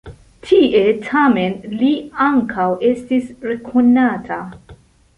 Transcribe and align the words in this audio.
Tie, 0.45 0.79
tamen, 1.07 1.53
li 1.83 1.91
ankaŭ 2.31 2.67
estis 2.91 3.31
rekonata. 3.53 4.43